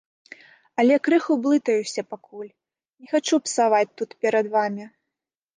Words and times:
Але 0.83 0.95
крыху 1.07 1.35
блытаюся 1.43 2.01
пакуль, 2.13 2.49
не 3.03 3.07
хачу 3.15 3.35
псаваць 3.47 3.93
тут 4.01 4.09
перад 4.25 4.45
вамі. 4.57 4.85